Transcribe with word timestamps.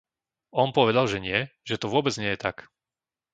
On 0.61 0.67
povedal, 0.77 1.05
že 1.13 1.21
nie, 1.27 1.39
že 1.69 1.77
to 1.81 1.85
vôbec 1.93 2.13
nie 2.21 2.31
je 2.33 2.41
tak. 2.45 2.55